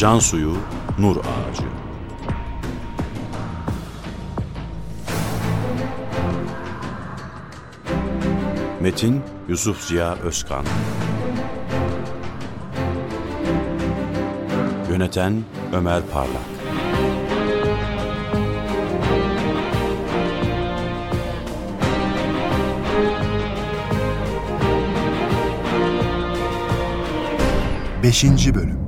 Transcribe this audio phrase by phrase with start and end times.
[0.00, 0.56] Can suyu,
[0.98, 1.62] nur ağacı.
[8.80, 10.64] Metin Yusuf Ziya Özkan.
[14.90, 16.42] Yöneten Ömer Parlak.
[28.02, 28.79] Beşinci Bölüm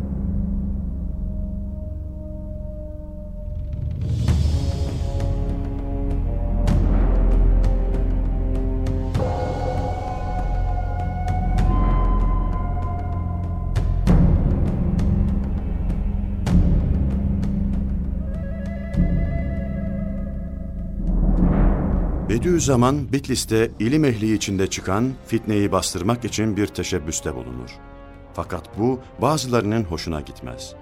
[22.33, 27.71] Bediüzzaman Bitlis'te ilim ehli içinde çıkan fitneyi bastırmak için bir teşebbüste bulunur.
[28.35, 30.75] Fakat bu bazılarının hoşuna gitmez.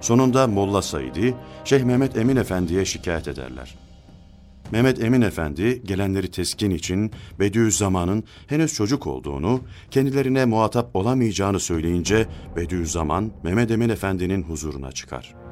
[0.00, 3.78] Sonunda Molla Said'i Şeyh Mehmet Emin Efendi'ye şikayet ederler.
[4.72, 13.32] Mehmet Emin Efendi gelenleri teskin için Bediüzzaman'ın henüz çocuk olduğunu, kendilerine muhatap olamayacağını söyleyince Bediüzzaman
[13.42, 15.43] Mehmet Emin Efendi'nin huzuruna çıkar.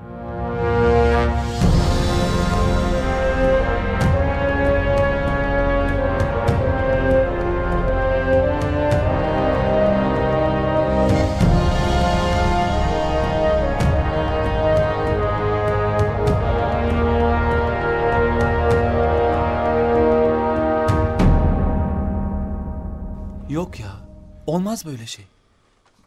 [24.52, 25.24] Olmaz böyle şey.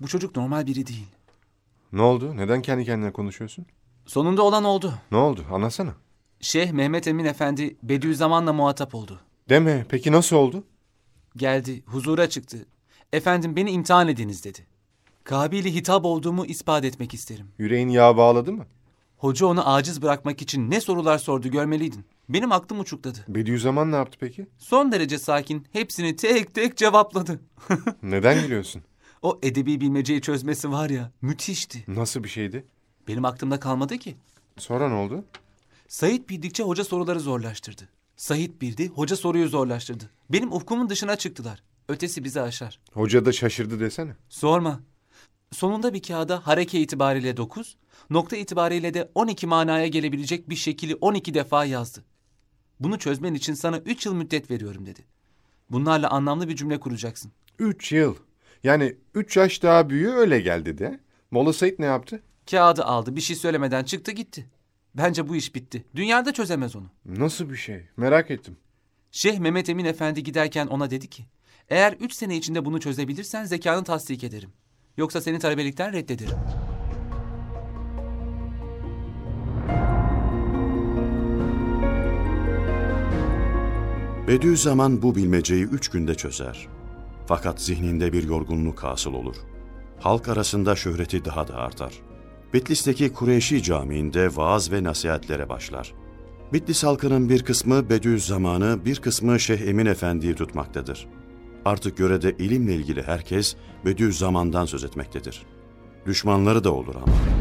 [0.01, 1.07] Bu çocuk normal biri değil.
[1.93, 2.37] Ne oldu?
[2.37, 3.65] Neden kendi kendine konuşuyorsun?
[4.05, 4.93] Sonunda olan oldu.
[5.11, 5.45] Ne oldu?
[5.51, 5.93] Anlatsana.
[6.41, 9.19] Şeyh Mehmet Emin Efendi Bediüzzaman'la muhatap oldu.
[9.49, 9.85] Deme.
[9.89, 10.63] Peki nasıl oldu?
[11.35, 12.65] Geldi, huzura çıktı.
[13.13, 14.59] Efendim beni imtihan ediniz dedi.
[15.23, 17.47] Kabili hitap olduğumu ispat etmek isterim.
[17.57, 18.65] Yüreğin yağ bağladı mı?
[19.17, 22.05] Hoca onu aciz bırakmak için ne sorular sordu görmeliydin.
[22.29, 23.19] Benim aklım uçukladı.
[23.27, 24.47] Bediüzzaman ne yaptı peki?
[24.57, 27.39] Son derece sakin, hepsini tek tek cevapladı.
[28.03, 28.83] Neden gülüyorsun?
[29.21, 31.83] o edebi bilmeceyi çözmesi var ya, müthişti.
[31.87, 32.65] Nasıl bir şeydi?
[33.07, 34.15] Benim aklımda kalmadı ki.
[34.57, 35.25] Sonra ne oldu?
[35.87, 37.89] Sait bildikçe hoca soruları zorlaştırdı.
[38.17, 40.09] Sait bildi, hoca soruyu zorlaştırdı.
[40.29, 41.63] Benim ufkumun dışına çıktılar.
[41.89, 42.79] Ötesi bizi aşar.
[42.93, 44.15] Hoca da şaşırdı desene.
[44.29, 44.79] Sorma.
[45.51, 47.77] Sonunda bir kağıda hareke itibariyle 9,
[48.09, 52.03] nokta itibariyle de 12 manaya gelebilecek bir şekili 12 defa yazdı.
[52.79, 54.99] Bunu çözmen için sana 3 yıl müddet veriyorum dedi.
[55.69, 57.31] Bunlarla anlamlı bir cümle kuracaksın.
[57.59, 58.15] Üç yıl.
[58.63, 60.99] Yani üç yaş daha büyüğü öyle geldi de.
[61.31, 62.23] Molla Said ne yaptı?
[62.51, 64.45] Kağıdı aldı, bir şey söylemeden çıktı gitti.
[64.95, 65.85] Bence bu iş bitti.
[65.95, 66.85] Dünyada çözemez onu.
[67.05, 67.87] Nasıl bir şey?
[67.97, 68.57] Merak ettim.
[69.11, 71.25] Şeyh Mehmet Emin Efendi giderken ona dedi ki,
[71.69, 74.49] eğer 3 sene içinde bunu çözebilirsen zekanı tasdik ederim.
[74.97, 76.37] Yoksa seni talebelikten reddederim.
[84.27, 86.67] Bediüzzaman bu bilmeceyi üç günde çözer.
[87.27, 89.35] Fakat zihninde bir yorgunluk hasıl olur.
[89.99, 91.93] Halk arasında şöhreti daha da artar.
[92.53, 95.93] Bitlis'teki Kureyşi Camii'nde vaaz ve nasihatlere başlar.
[96.53, 101.07] Bitlis halkının bir kısmı Bediüzzaman'ı, bir kısmı Şeyh Emin Efendi'yi tutmaktadır.
[101.65, 103.55] Artık yörede ilimle ilgili herkes
[103.85, 105.43] Bediüzzaman'dan söz etmektedir.
[106.05, 107.34] Düşmanları da olur ama.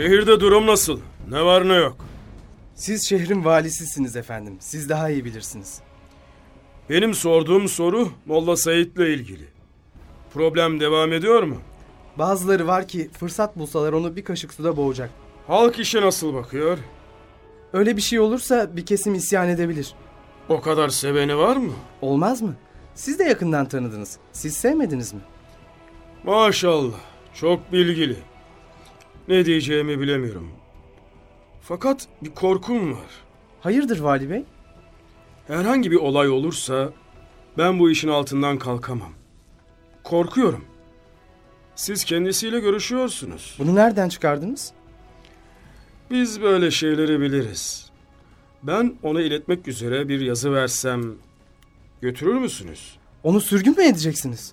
[0.00, 1.00] Şehirde durum nasıl?
[1.30, 1.96] Ne var ne yok?
[2.74, 4.56] Siz şehrin valisisiniz efendim.
[4.60, 5.80] Siz daha iyi bilirsiniz.
[6.90, 9.44] Benim sorduğum soru Molla Said'le ilgili.
[10.34, 11.56] Problem devam ediyor mu?
[12.18, 15.10] Bazıları var ki fırsat bulsalar onu bir kaşık suda boğacak.
[15.46, 16.78] Halk işe nasıl bakıyor?
[17.72, 19.94] Öyle bir şey olursa bir kesim isyan edebilir.
[20.48, 21.72] O kadar seveni var mı?
[22.02, 22.54] Olmaz mı?
[22.94, 24.18] Siz de yakından tanıdınız.
[24.32, 25.20] Siz sevmediniz mi?
[26.24, 27.00] Maşallah.
[27.34, 28.16] Çok bilgili.
[29.28, 30.50] Ne diyeceğimi bilemiyorum.
[31.62, 33.10] Fakat bir korkum var.
[33.60, 34.44] Hayırdır Vali Bey?
[35.46, 36.92] Herhangi bir olay olursa
[37.58, 39.12] ben bu işin altından kalkamam.
[40.04, 40.64] Korkuyorum.
[41.74, 43.56] Siz kendisiyle görüşüyorsunuz.
[43.58, 44.72] Bunu nereden çıkardınız?
[46.10, 47.90] Biz böyle şeyleri biliriz.
[48.62, 51.14] Ben ona iletmek üzere bir yazı versem
[52.00, 52.98] götürür müsünüz?
[53.22, 54.52] Onu sürgün mü edeceksiniz?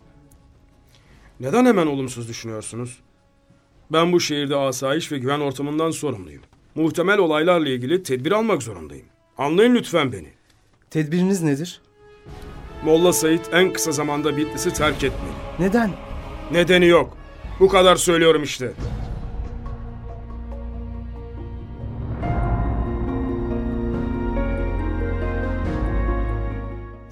[1.40, 3.00] Neden hemen olumsuz düşünüyorsunuz?
[3.92, 6.42] Ben bu şehirde asayiş ve güven ortamından sorumluyum.
[6.75, 9.06] Muhtemel olaylarla ilgili tedbir almak zorundayım.
[9.38, 10.28] Anlayın lütfen beni.
[10.89, 11.81] Tedbiriniz nedir?
[12.86, 15.31] Molla Said en kısa zamanda Bitlis'i terk etmeli.
[15.60, 15.92] Neden?
[16.51, 17.18] Nedeni yok.
[17.60, 18.74] Bu kadar söylüyorum işte.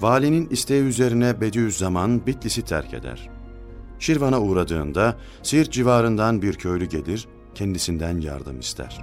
[0.00, 3.35] Valinin isteği üzerine Bediüzzaman Bitlis'i terk eder.
[3.98, 9.00] Şirvan'a uğradığında Siirt civarından bir köylü gelir, kendisinden yardım ister.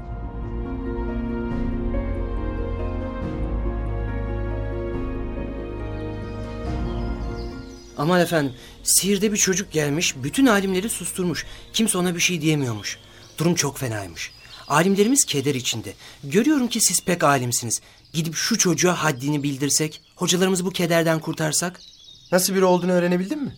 [7.98, 8.54] Aman efendim,
[8.84, 11.46] Siirt'e bir çocuk gelmiş, bütün alimleri susturmuş.
[11.74, 12.98] Kimse ona bir şey diyemiyormuş.
[13.38, 14.32] Durum çok fenaymış.
[14.68, 15.94] Alimlerimiz keder içinde.
[16.24, 17.82] Görüyorum ki siz pek alimsiniz.
[18.14, 21.80] Gidip şu çocuğa haddini bildirsek, hocalarımızı bu kederden kurtarsak.
[22.32, 23.56] Nasıl biri olduğunu öğrenebildin mi?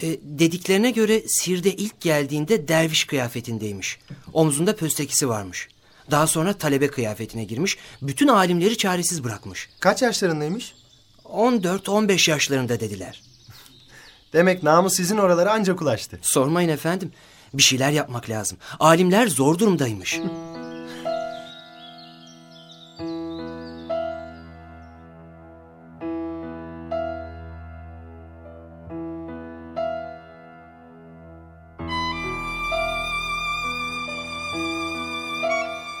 [0.00, 3.98] E, dediklerine göre Siirt'e ilk geldiğinde derviş kıyafetindeymiş.
[4.32, 5.68] Omzunda pöstekisi varmış.
[6.10, 9.68] Daha sonra talebe kıyafetine girmiş, bütün alimleri çaresiz bırakmış.
[9.80, 10.74] Kaç yaşlarındaymış?
[11.24, 13.22] 14-15 yaşlarında dediler.
[14.32, 16.18] Demek namı sizin oralara ancak ulaştı.
[16.22, 17.12] Sormayın efendim.
[17.54, 18.58] Bir şeyler yapmak lazım.
[18.80, 20.20] Alimler zor durumdaymış.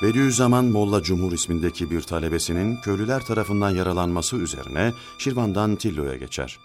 [0.02, 6.58] Bediüzzaman Molla Cumhur ismindeki bir talebesinin köylüler tarafından yaralanması üzerine Şirvan'dan Tillo'ya geçer.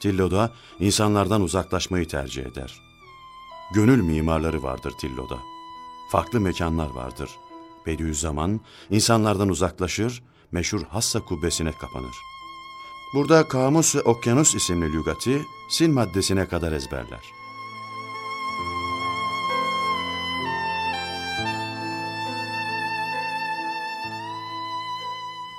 [0.00, 0.50] Tillo'da
[0.80, 2.80] insanlardan uzaklaşmayı tercih eder.
[3.74, 5.38] Gönül mimarları vardır Tillo'da.
[6.12, 7.30] Farklı mekanlar vardır.
[7.86, 8.60] Bediüzzaman
[8.90, 10.22] insanlardan uzaklaşır,
[10.52, 12.14] meşhur Hassa kubbesine kapanır.
[13.14, 15.42] Burada Kamus ve Okyanus isimli lügati
[15.74, 17.39] sil maddesine kadar ezberler.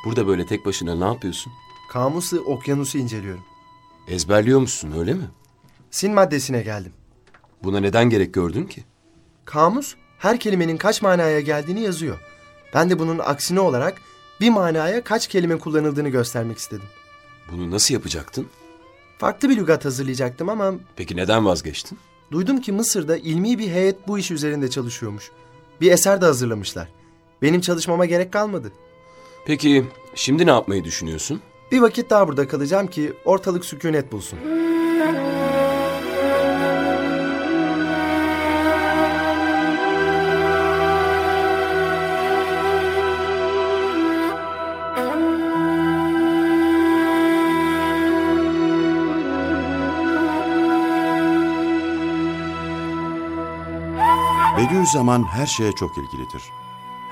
[0.05, 1.53] Burada böyle tek başına ne yapıyorsun?
[1.91, 3.43] Kamusu, okyanusu inceliyorum.
[4.07, 5.29] Ezberliyor musun öyle mi?
[5.91, 6.93] Sin maddesine geldim.
[7.63, 8.83] Buna neden gerek gördün ki?
[9.45, 12.19] Kamus her kelimenin kaç manaya geldiğini yazıyor.
[12.73, 14.01] Ben de bunun aksine olarak
[14.41, 16.85] bir manaya kaç kelime kullanıldığını göstermek istedim.
[17.51, 18.47] Bunu nasıl yapacaktın?
[19.17, 21.97] Farklı bir lügat hazırlayacaktım ama Peki neden vazgeçtin?
[22.31, 25.31] duydum ki Mısır'da ilmi bir heyet bu iş üzerinde çalışıyormuş.
[25.81, 26.87] Bir eser de hazırlamışlar.
[27.41, 28.71] Benim çalışmama gerek kalmadı.
[29.45, 29.85] Peki
[30.15, 31.41] şimdi ne yapmayı düşünüyorsun?
[31.71, 34.39] Bir vakit daha burada kalacağım ki ortalık sükunet bulsun.
[54.57, 56.43] Bediüzzaman her şeye çok ilgilidir.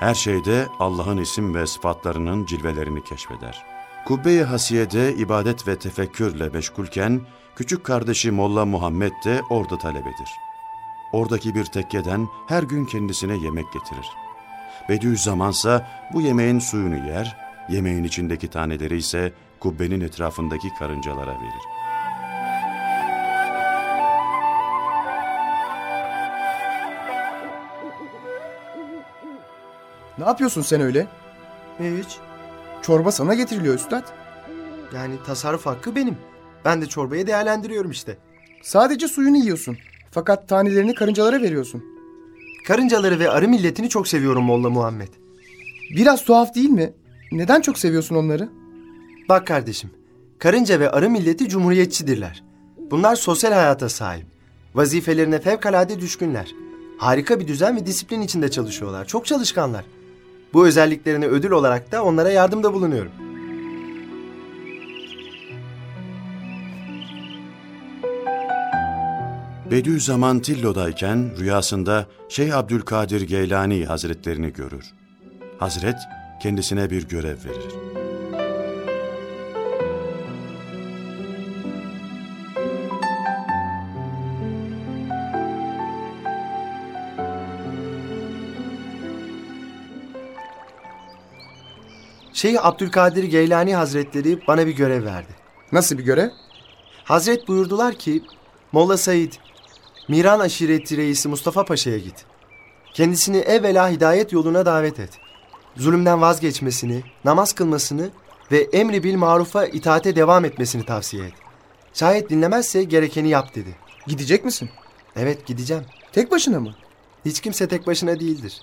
[0.00, 3.64] Her şeyde Allah'ın isim ve sıfatlarının cilvelerini keşfeder.
[4.04, 7.20] Kubbe-i Hasiye'de ibadet ve tefekkürle meşgulken
[7.56, 10.30] küçük kardeşi Molla Muhammed de orada talebedir.
[11.12, 14.06] Oradaki bir tekkeden her gün kendisine yemek getirir.
[14.88, 17.36] Bediüzzamansa bu yemeğin suyunu yer,
[17.68, 21.79] yemeğin içindeki taneleri ise kubbenin etrafındaki karıncalara verir.
[30.20, 31.06] Ne yapıyorsun sen öyle?
[31.78, 32.18] Hiç.
[32.82, 34.04] Çorba sana getiriliyor üstad.
[34.94, 36.16] Yani tasarruf hakkı benim.
[36.64, 38.16] Ben de çorbayı değerlendiriyorum işte.
[38.62, 39.76] Sadece suyunu yiyorsun.
[40.10, 41.84] Fakat tanelerini karıncalara veriyorsun.
[42.66, 45.08] Karıncaları ve arı milletini çok seviyorum Molla Muhammed.
[45.96, 46.92] Biraz tuhaf değil mi?
[47.32, 48.48] Neden çok seviyorsun onları?
[49.28, 49.90] Bak kardeşim,
[50.38, 52.44] karınca ve arı milleti cumhuriyetçidirler.
[52.90, 54.26] Bunlar sosyal hayata sahip.
[54.74, 56.54] Vazifelerine fevkalade düşkünler.
[56.98, 59.06] Harika bir düzen ve disiplin içinde çalışıyorlar.
[59.06, 59.84] Çok çalışkanlar.
[60.52, 63.12] Bu özelliklerine ödül olarak da onlara yardımda bulunuyorum.
[69.70, 74.84] Bediüzzaman Tillo'dayken rüyasında Şeyh Abdülkadir Geylani Hazretlerini görür.
[75.58, 75.96] Hazret
[76.42, 77.99] kendisine bir görev verir.
[92.40, 95.32] Şeyh Abdülkadir Geylani Hazretleri bana bir görev verdi.
[95.72, 96.30] Nasıl bir görev?
[97.04, 98.22] Hazret buyurdular ki,
[98.72, 99.32] Molla Said,
[100.08, 102.24] Miran aşireti reisi Mustafa Paşa'ya git.
[102.94, 105.10] Kendisini evvela hidayet yoluna davet et.
[105.76, 108.10] Zulümden vazgeçmesini, namaz kılmasını
[108.52, 111.34] ve emri bil marufa itaate devam etmesini tavsiye et.
[111.94, 113.76] Şayet dinlemezse gerekeni yap dedi.
[114.06, 114.70] Gidecek misin?
[115.16, 115.84] Evet gideceğim.
[116.12, 116.74] Tek başına mı?
[117.24, 118.62] Hiç kimse tek başına değildir.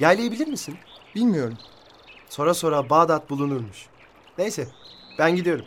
[0.00, 0.76] Yaylayabilir misin?
[1.14, 1.58] Bilmiyorum.
[2.30, 3.86] Sonra sonra Bağdat bulunurmuş.
[4.38, 4.68] Neyse
[5.18, 5.64] ben gidiyorum.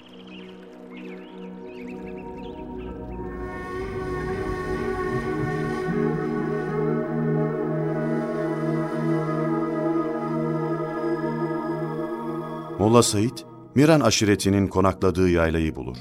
[12.79, 13.37] Molla Said
[13.75, 15.97] Miran aşiretinin konakladığı yaylayı bulur.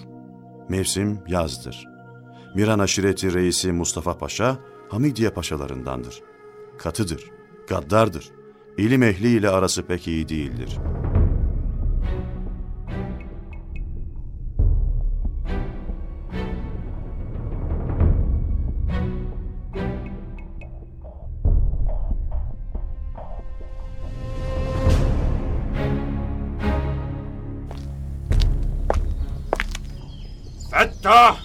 [0.69, 1.85] Mevsim yazdır.
[2.55, 6.23] Miran aşireti reisi Mustafa Paşa, Hamidiye paşalarındandır.
[6.79, 7.31] Katıdır,
[7.69, 8.42] gaddardır.
[8.79, 10.79] İlim ehli ile arası pek iyi değildir.
[30.71, 31.37] Fettah!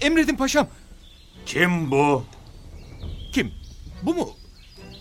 [0.00, 0.68] Emredin paşam.
[1.46, 2.24] Kim bu?
[3.32, 3.52] Kim?
[4.02, 4.39] Bu mu?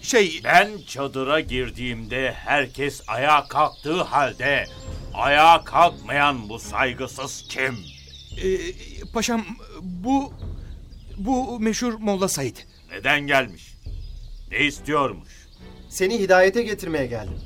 [0.10, 4.66] Şey, Ben çadıra girdiğimde herkes ayağa kalktığı halde
[5.14, 7.78] ayağa kalkmayan bu saygısız kim?
[8.44, 8.50] e,
[9.14, 9.46] paşam
[9.82, 10.34] bu...
[11.18, 12.56] Bu meşhur Molla Said.
[12.92, 13.74] Neden gelmiş?
[14.52, 15.30] Ne istiyormuş?
[15.90, 17.40] Seni hidayete getirmeye geldim.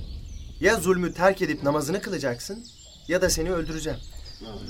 [0.59, 2.65] Ya zulmü terk edip namazını kılacaksın
[3.07, 3.99] ya da seni öldüreceğim.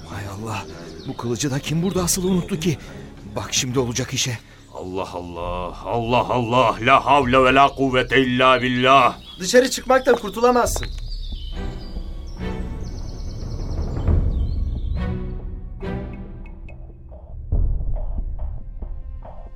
[0.09, 0.65] Hay Allah.
[1.07, 2.77] Bu kılıcı da kim burada asılı unuttu ki?
[3.35, 4.38] Bak şimdi olacak işe.
[4.74, 9.20] Allah Allah, Allah Allah, la havle ve la kuvvete illa billah.
[9.39, 10.88] Dışarı çıkmakta kurtulamazsın.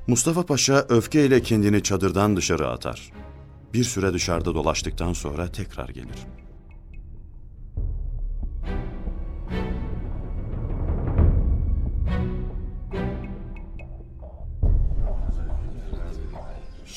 [0.08, 3.12] Mustafa Paşa öfkeyle kendini çadırdan dışarı atar.
[3.74, 6.18] Bir süre dışarıda dolaştıktan sonra tekrar gelir.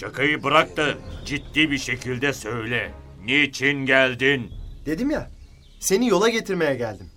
[0.01, 2.95] Şakayı bırak da ciddi bir şekilde söyle.
[3.25, 4.51] Niçin geldin?
[4.87, 5.31] Dedim ya,
[5.81, 7.11] seni yola getirmeye geldim.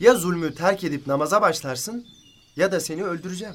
[0.00, 2.06] Ya zulmü terk edip namaza başlarsın
[2.56, 3.54] ya da seni öldüreceğim.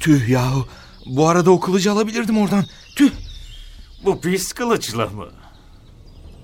[0.00, 0.66] Tüh yahu.
[1.06, 2.64] Bu arada o kılıcı alabilirdim oradan.
[2.96, 3.10] Tüh.
[4.04, 5.28] Bu pis kılıçla mı?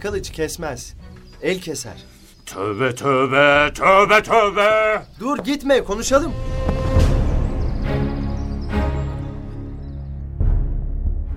[0.00, 0.94] Kılıç kesmez,
[1.42, 2.04] el keser.
[2.46, 5.02] Tövbe tövbe, tövbe tövbe.
[5.20, 6.32] Dur gitme, konuşalım.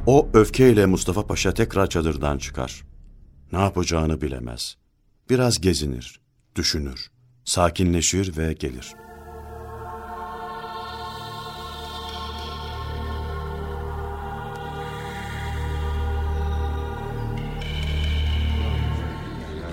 [0.05, 2.83] O öfkeyle Mustafa Paşa tekrar çadırdan çıkar.
[3.51, 4.77] Ne yapacağını bilemez.
[5.29, 6.19] Biraz gezinir,
[6.55, 7.11] düşünür,
[7.45, 8.93] sakinleşir ve gelir.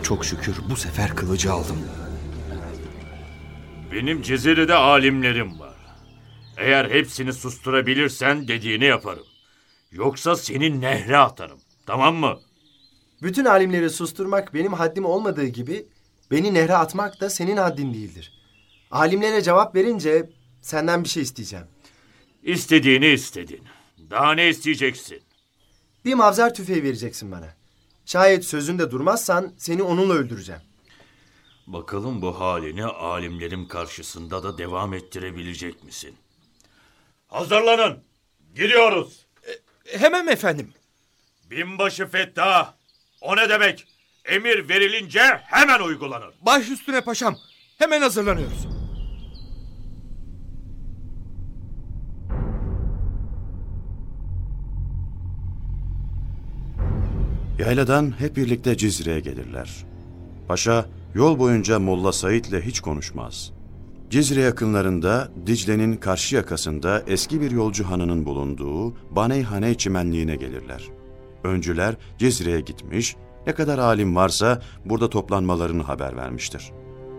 [0.03, 1.79] Çok şükür bu sefer kılıcı aldım.
[3.93, 5.77] Benim Cezire'de alimlerim var.
[6.57, 9.25] Eğer hepsini susturabilirsen dediğini yaparım.
[9.93, 11.59] Yoksa seni nehre atarım.
[11.87, 12.41] Tamam mı?
[13.23, 15.87] Bütün alimleri susturmak benim haddim olmadığı gibi
[16.31, 18.33] beni nehre atmak da senin haddin değildir.
[18.91, 20.31] Alimlere cevap verince
[20.63, 21.67] senden bir şey isteyeceğim.
[22.43, 23.63] İstediğini istedin.
[24.11, 25.23] Daha ne isteyeceksin?
[26.05, 27.55] Bir mavzer tüfeği vereceksin bana.
[28.07, 30.63] Şayet sözünde durmazsan seni onunla öldüreceğim.
[31.67, 36.17] Bakalım bu halini alimlerim karşısında da devam ettirebilecek misin?
[37.29, 37.99] Hazırlanın.
[38.55, 39.27] Gidiyoruz.
[39.93, 40.73] Hemen efendim?
[41.51, 42.73] Binbaşı Fettah.
[43.21, 43.87] O ne demek?
[44.25, 46.35] Emir verilince hemen uygulanır.
[46.41, 47.37] Baş üstüne paşam.
[47.79, 48.67] Hemen hazırlanıyoruz.
[57.59, 59.85] Yayladan hep birlikte Cizre'ye gelirler.
[60.49, 63.53] Paşa yol boyunca Molla Said'le hiç konuşmaz.
[64.11, 70.85] Cizre yakınlarında Dicle'nin karşı yakasında eski bir yolcu hanının bulunduğu Baneyhane çimenliğine gelirler.
[71.45, 76.73] Öncüler Cizre'ye gitmiş, ne kadar alim varsa burada toplanmalarını haber vermiştir.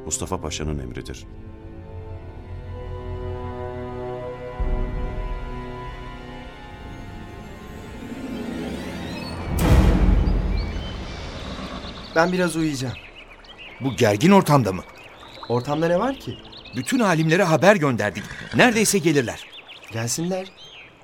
[0.05, 1.25] Mustafa Paşa'nın emridir.
[12.15, 12.96] Ben biraz uyuyacağım.
[13.81, 14.81] Bu gergin ortamda mı?
[15.50, 16.49] Ortamda ne var ki?
[16.75, 18.23] Bütün alimlere haber gönderdik.
[18.55, 19.47] Neredeyse gelirler.
[19.91, 20.47] Gelsinler.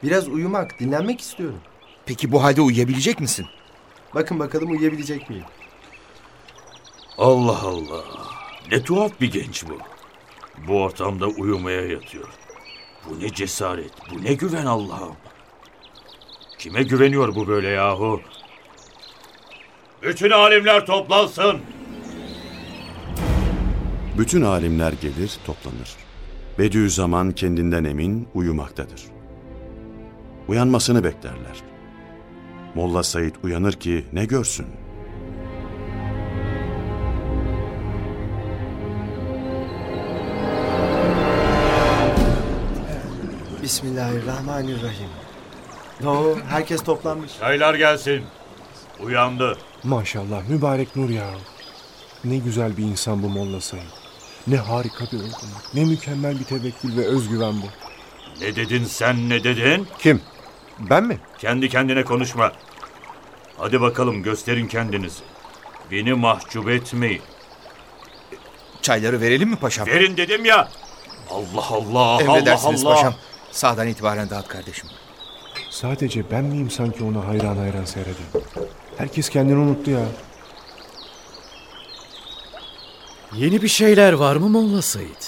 [0.03, 1.59] Biraz uyumak, dinlenmek istiyorum.
[2.05, 3.45] Peki bu halde uyuyabilecek misin?
[4.15, 5.45] Bakın bakalım uyuyabilecek miyim?
[7.17, 8.03] Allah Allah.
[8.71, 9.77] Ne tuhaf bir genç bu.
[10.67, 12.29] Bu ortamda uyumaya yatıyor.
[13.09, 15.15] Bu ne cesaret, bu ne güven Allah'ım.
[16.57, 18.21] Kime güveniyor bu böyle yahu?
[20.01, 21.61] Bütün alimler toplansın.
[24.17, 25.95] Bütün alimler gelir, toplanır.
[26.59, 29.01] Bediüzzaman kendinden emin uyumaktadır.
[30.47, 31.63] Uyanmasını beklerler.
[32.75, 34.65] Molla Said uyanır ki ne görsün?
[43.63, 45.09] Bismillahirrahmanirrahim.
[46.05, 47.31] Oo, herkes toplanmış.
[47.39, 48.23] Çaylar gelsin.
[49.03, 49.57] Uyandı.
[49.83, 51.27] Maşallah mübarek nur ya.
[52.25, 54.04] Ne güzel bir insan bu Molla Said.
[54.47, 55.73] Ne harika bir olgunluk.
[55.73, 57.65] Ne mükemmel bir tevekkül ve özgüven bu.
[58.41, 59.87] Ne dedin sen ne dedin?
[59.99, 60.21] Kim?
[60.79, 61.19] Ben mi?
[61.37, 62.51] Kendi kendine konuşma.
[63.57, 65.19] Hadi bakalım gösterin kendinizi.
[65.91, 67.21] Beni mahcup etmeyin.
[68.81, 69.87] Çayları verelim mi paşam?
[69.87, 70.69] Verin dedim ya.
[71.31, 72.95] Allah Allah Allah Emredersiniz Allah.
[72.95, 73.13] paşam.
[73.51, 74.89] Sağdan itibaren dağıt kardeşim.
[75.69, 78.15] Sadece ben miyim sanki ona hayran hayran seyreden?
[78.97, 80.05] Herkes kendini unuttu ya.
[83.33, 85.23] Yeni bir şeyler var mı Molla Said?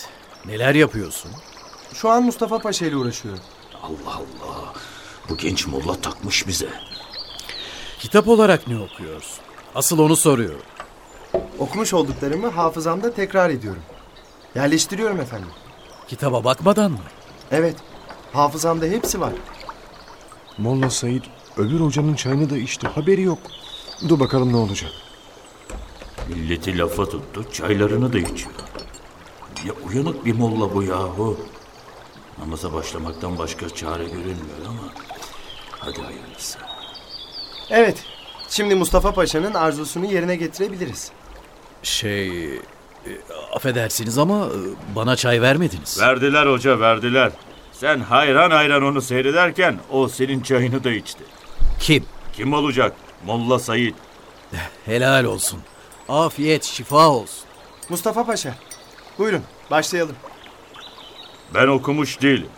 [0.45, 1.31] Neler yapıyorsun?
[1.93, 3.39] Şu an Mustafa Paşa ile uğraşıyorum.
[3.83, 4.73] Allah Allah.
[5.29, 6.69] Bu genç molla takmış bize.
[7.99, 9.39] Kitap olarak ne okuyorsun?
[9.75, 10.61] Asıl onu soruyorum.
[11.59, 13.81] Okumuş olduklarımı hafızamda tekrar ediyorum.
[14.55, 15.49] Yerleştiriyorum efendim.
[16.07, 16.99] Kitaba bakmadan mı?
[17.51, 17.75] Evet,
[18.33, 19.33] hafızamda hepsi var.
[20.57, 21.23] Molla Said
[21.57, 22.87] öbür hocanın çayını da içti.
[22.87, 23.39] Haberi yok.
[24.09, 24.91] Dur bakalım ne olacak.
[26.29, 28.51] Milleti lafa tuttu, çaylarını da içiyor.
[29.65, 31.37] Ya uyanık bir molla bu yahu.
[32.37, 34.81] Namaza başlamaktan başka çare görünmüyor ama...
[35.79, 36.59] Hadi hayırlısı.
[37.69, 38.03] Evet,
[38.49, 41.11] şimdi Mustafa Paşa'nın arzusunu yerine getirebiliriz.
[41.83, 42.45] Şey...
[42.55, 42.59] e,
[43.53, 45.99] affedersiniz ama e, bana çay vermediniz.
[46.01, 47.31] Verdiler hoca, verdiler.
[47.71, 51.23] Sen hayran hayran onu seyrederken o senin çayını da içti.
[51.79, 52.05] Kim?
[52.33, 52.95] Kim olacak?
[53.25, 53.93] Molla Said.
[54.85, 55.59] Helal olsun.
[56.09, 57.45] Afiyet, şifa olsun.
[57.89, 58.55] Mustafa Paşa,
[59.17, 60.15] buyurun başlayalım.
[61.53, 62.49] Ben okumuş değilim.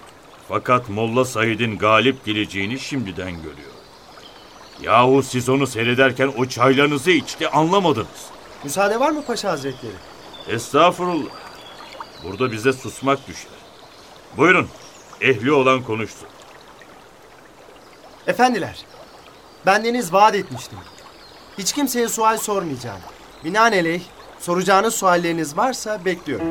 [0.50, 3.80] Fakat Molla Said'in galip geleceğini şimdiden görüyorum.
[4.82, 8.26] Yahu siz onu seyrederken o çaylarınızı içti anlamadınız.
[8.64, 9.94] Müsaade var mı Paşa Hazretleri?
[10.48, 11.32] Estağfurullah.
[12.24, 13.52] Burada bize susmak düşer.
[14.38, 14.70] Buyurun.
[15.22, 16.28] Ehli olan konuşsun.
[18.28, 18.86] Efendiler,
[19.66, 20.80] bendeniz vaat etmiştim.
[21.58, 23.00] Hiç kimseye sual sormayacağım.
[23.44, 24.02] Binaenaleyh
[24.40, 26.48] soracağınız sualleriniz varsa bekliyorum.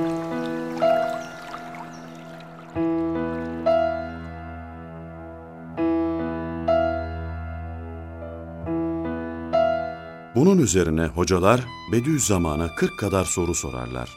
[10.35, 11.61] Bunun üzerine hocalar
[11.93, 14.17] Bediüzzaman'a 40 kadar soru sorarlar.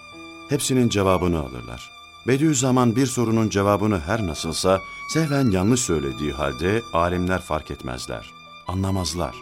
[0.49, 1.91] Hepsinin cevabını alırlar.
[2.27, 4.79] Bediüzzaman bir sorunun cevabını her nasılsa
[5.13, 8.31] sehven yanlış söylediği halde alimler fark etmezler.
[8.67, 9.35] Anlamazlar.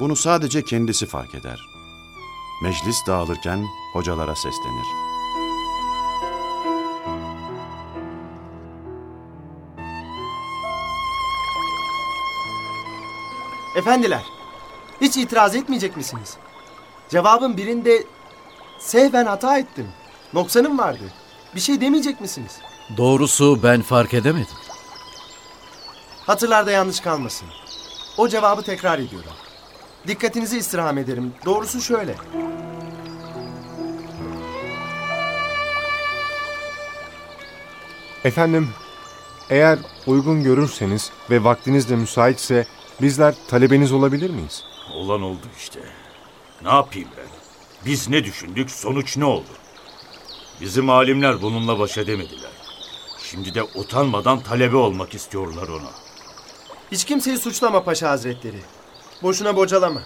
[0.00, 1.73] Bunu sadece kendisi fark eder.
[2.62, 4.86] Meclis dağılırken hocalara seslenir.
[13.76, 14.22] Efendiler,
[15.00, 16.36] hiç itiraz etmeyecek misiniz?
[17.08, 18.04] Cevabın birinde
[18.78, 19.88] sehven hata ettim.
[20.32, 21.12] Noksanım vardı.
[21.54, 22.58] Bir şey demeyecek misiniz?
[22.96, 24.56] Doğrusu ben fark edemedim.
[26.26, 27.48] Hatırlarda yanlış kalmasın.
[28.16, 29.30] O cevabı tekrar ediyorum.
[30.06, 31.32] Dikkatinizi istirham ederim.
[31.44, 32.14] Doğrusu şöyle.
[38.24, 38.68] Efendim,
[39.50, 42.66] eğer uygun görürseniz ve vaktiniz de müsaitse
[43.02, 44.64] bizler talebeniz olabilir miyiz?
[44.94, 45.80] Olan oldu işte.
[46.62, 47.26] Ne yapayım ben?
[47.86, 49.48] Biz ne düşündük, sonuç ne oldu?
[50.60, 52.50] Bizim alimler bununla baş edemediler.
[53.18, 55.90] Şimdi de utanmadan talebe olmak istiyorlar ona.
[56.92, 58.60] Hiç kimseyi suçlama Paşa Hazretleri.
[59.22, 60.02] Boşuna bocalama.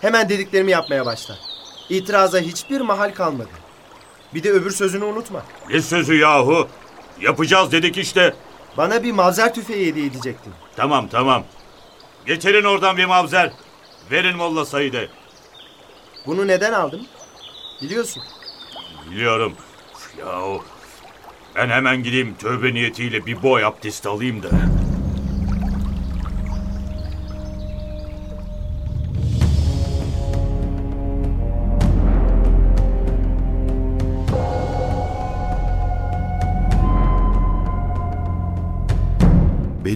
[0.00, 1.38] Hemen dediklerimi yapmaya başla.
[1.88, 3.48] İtiraza hiçbir mahal kalmadı.
[4.34, 5.42] Bir de öbür sözünü unutma.
[5.70, 6.68] Ne sözü yahu?
[7.20, 8.34] Yapacağız dedik işte.
[8.76, 10.52] Bana bir mavzer tüfeği hediye edecektin.
[10.76, 11.44] Tamam tamam.
[12.26, 13.52] Getirin oradan bir mavzer.
[14.10, 15.08] Verin Molla Said'e.
[16.26, 17.06] Bunu neden aldım?
[17.82, 18.22] Biliyorsun.
[19.10, 19.52] Biliyorum.
[20.18, 20.64] Yahu.
[21.54, 24.48] Ben hemen gideyim tövbe niyetiyle bir boy abdesti alayım da.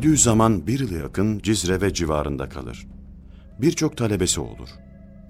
[0.01, 2.87] Bediüzzaman bir yılı yakın Cizre ve civarında kalır.
[3.59, 4.69] Birçok talebesi olur.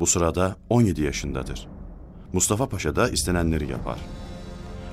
[0.00, 1.68] Bu sırada 17 yaşındadır.
[2.32, 3.98] Mustafa Paşa da istenenleri yapar.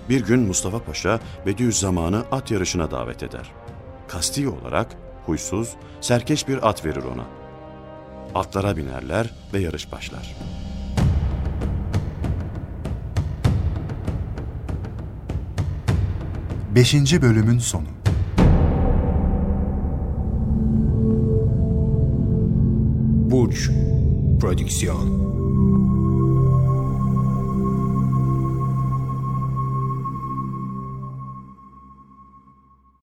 [0.09, 3.51] Bir gün Mustafa Paşa Bediüzzaman'ı at yarışına davet eder.
[4.07, 7.25] Kasti olarak huysuz, serkeş bir at verir ona.
[8.35, 10.35] Atlara binerler ve yarış başlar.
[16.75, 17.96] Beşinci bölümün sonu.
[23.37, 23.69] Burç
[24.41, 25.26] Prodüksiyon